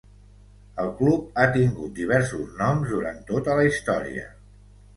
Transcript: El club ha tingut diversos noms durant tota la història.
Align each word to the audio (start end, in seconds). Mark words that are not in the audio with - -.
El 0.83 0.87
club 1.01 1.27
ha 1.41 1.43
tingut 1.59 1.93
diversos 2.01 2.57
noms 2.63 2.91
durant 2.97 3.23
tota 3.31 3.61
la 3.61 3.69
història. 3.71 4.29